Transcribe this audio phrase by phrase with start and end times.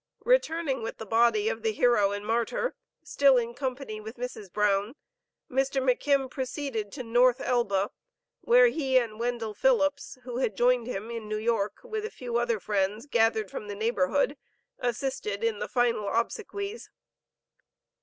[0.25, 4.51] Returning with the body of the hero and martyr, still in company with Mrs.
[4.51, 4.95] Brown,
[5.47, 5.79] Mr.
[5.79, 7.91] McKim proceeded to North Elba,
[8.39, 12.37] where he and Wendell Phillips, who had joined him in New York with a few
[12.37, 14.37] other friends gathered from the neighborhood,
[14.79, 16.89] assisted in the final obsequies.